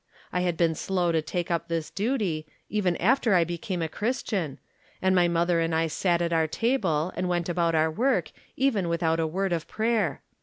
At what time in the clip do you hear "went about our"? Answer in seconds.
7.29-7.91